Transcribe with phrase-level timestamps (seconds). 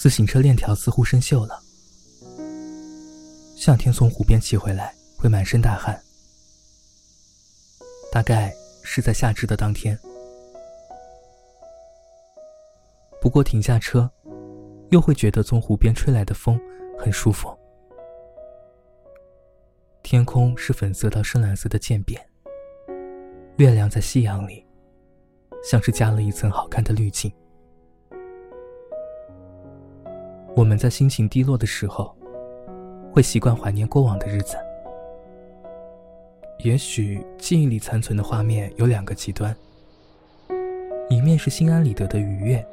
[0.00, 1.62] 自行车链条似乎生锈了。
[3.54, 6.02] 夏天从湖边骑回来会满身大汗，
[8.10, 8.50] 大概
[8.82, 9.98] 是在夏至的当天。
[13.20, 14.10] 不过停下车，
[14.88, 16.58] 又会觉得从湖边吹来的风
[16.98, 17.54] 很舒服。
[20.02, 22.26] 天空是粉色到深蓝色的渐变，
[23.58, 24.64] 月亮在夕阳里，
[25.62, 27.30] 像是加了一层好看的滤镜。
[30.56, 32.14] 我们在心情低落的时候。
[33.12, 34.56] 会习惯怀念过往的日子，
[36.60, 39.52] 也许记忆里残存的画面有两个极端：
[41.08, 42.64] 一面是心安理得的愉悦，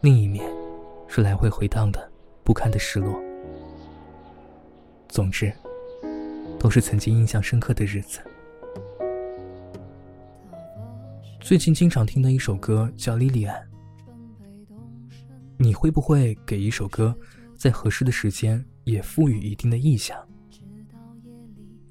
[0.00, 0.44] 另一面
[1.06, 2.10] 是来回回荡的
[2.42, 3.14] 不堪的失落。
[5.08, 5.52] 总之，
[6.58, 8.18] 都是曾经印象深刻的日子。
[11.38, 13.56] 最近经常听的一首歌叫《莉莉安》，
[15.56, 17.16] 你会不会给一首歌
[17.56, 18.64] 在合适的时间？
[18.84, 20.18] 也赋予一定的意象。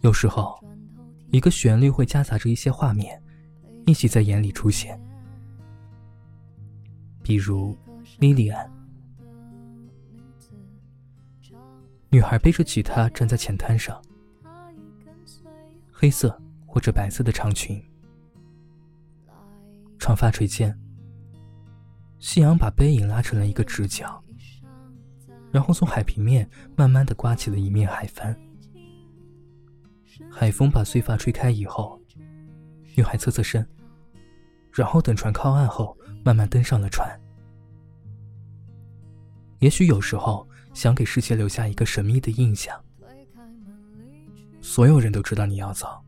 [0.02, 0.62] 有时候，
[1.30, 3.24] 一个旋律会夹杂着一些画面，
[3.86, 5.00] 一起在眼里出现。
[7.24, 7.78] 比如，
[8.20, 8.70] 莉莉安，
[12.10, 14.02] 女孩背着吉他站在浅滩上，
[15.90, 17.82] 黑色或者白色的长裙，
[19.98, 20.78] 长发垂肩，
[22.22, 24.24] 夕阳把背影拉成了一个直角。
[25.52, 28.34] 然后从海平面慢慢的刮起了一面海帆，
[30.32, 32.00] 海风把碎发吹开以后，
[32.96, 33.68] 女孩侧侧身，
[34.72, 37.10] 然后等船靠岸后，慢慢登上了船。
[39.60, 42.82] 也许有时候想给世界留下一个神秘的印象，
[44.62, 46.02] 所有人都知道你要走，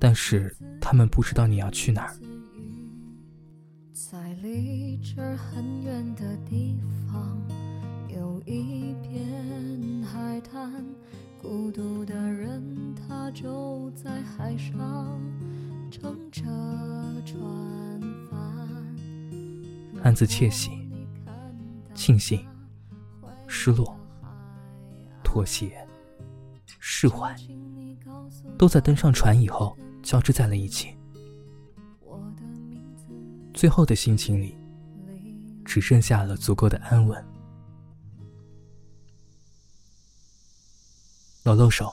[0.00, 2.16] 但是他们不知道你要去哪儿。
[3.96, 6.78] 在离这儿很远的地
[7.10, 7.40] 方。
[8.10, 10.84] 有一片海滩，
[11.40, 15.18] 孤独的人他就在海上
[15.90, 16.42] 乘着
[17.24, 17.40] 船
[18.30, 18.38] 帆。
[20.02, 20.72] 暗自窃喜、
[21.94, 22.46] 庆幸、
[23.46, 23.98] 失落、
[25.24, 25.74] 妥协、
[26.66, 27.34] 释怀，
[28.58, 30.94] 都在登上船以后交织在了一起。
[33.56, 34.54] 最后的心情里，
[35.64, 37.26] 只剩下了足够的安稳。
[41.42, 41.90] 楼楼手，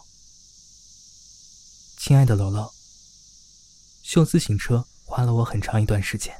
[1.97, 2.69] 亲爱的楼楼，
[4.01, 6.35] 修自行车花了我很长一段时间，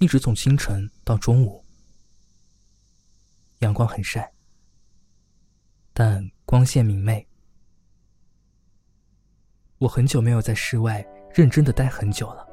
[0.00, 1.64] 一直从清晨到中午，
[3.60, 4.32] 阳光很晒，
[5.92, 7.24] 但光线明媚。
[9.78, 12.49] 我很久没有在室外认真的待很久了，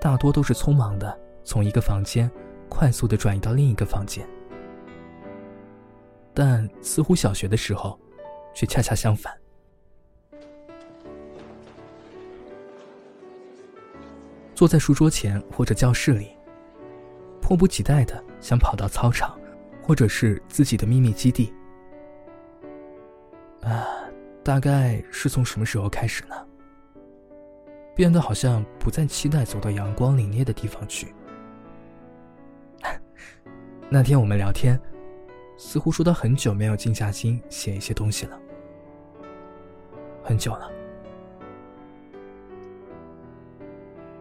[0.00, 2.30] 大多都是匆忙的从一个房间
[2.68, 4.26] 快速的转移到另一个房间。
[6.32, 7.98] 但似乎小学的时候，
[8.54, 9.36] 却恰恰相反。
[14.54, 16.36] 坐在书桌前或者教室里，
[17.40, 19.38] 迫不及待的想跑到操场，
[19.82, 21.52] 或者是自己的秘密基地。
[23.62, 23.86] 啊，
[24.42, 26.46] 大概是从什么时候开始呢？
[27.94, 31.14] 变得好像不再期待走到阳光凛冽的地方去。
[33.90, 34.80] 那天我们聊天。
[35.62, 38.40] 似乎说他很久没有静下心写一些东西了，
[40.24, 40.72] 很久了。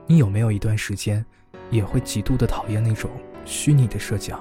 [0.06, 1.26] 你有没有一段时间，
[1.70, 3.10] 也会极度的讨厌那种
[3.46, 4.38] 虚拟的社交？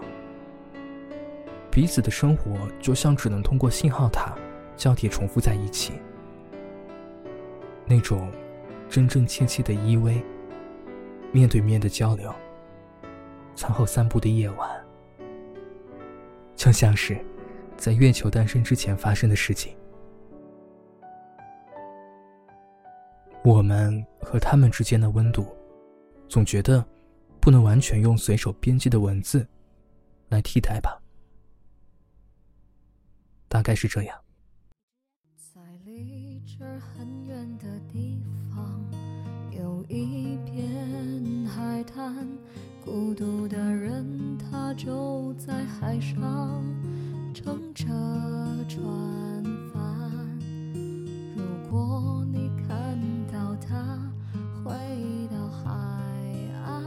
[1.71, 4.37] 彼此的生活就像只能通过信号塔
[4.77, 5.93] 交叠重复在一起，
[7.87, 8.29] 那种
[8.89, 10.23] 真真切切的依偎、
[11.33, 12.35] 面对面的交流、
[13.55, 14.85] 餐后散步的夜晚。
[16.57, 17.17] 就像是
[17.77, 19.77] 在月球诞生之前发生的事情。
[23.45, 25.47] 我们和他们之间的温度，
[26.29, 26.85] 总觉得
[27.41, 29.47] 不能完全用随手编辑的文字
[30.29, 31.01] 来替代吧？
[33.49, 34.21] 大概是这样。
[35.55, 36.98] 在离这儿很远的地方，有
[39.89, 42.15] 一片海滩，
[42.85, 44.37] 孤独的人。
[44.51, 46.63] 他就在海上
[47.33, 47.87] 乘着
[48.69, 48.83] 船
[49.73, 50.39] 帆。
[51.35, 52.99] 如果你看
[53.33, 53.99] 到他
[54.63, 54.73] 回
[55.31, 55.71] 到海
[56.67, 56.85] 岸，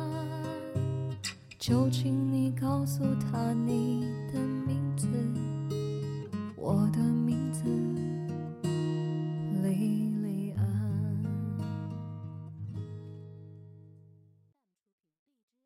[1.58, 5.08] 就请你告诉他你的名字，
[6.56, 7.21] 我的名。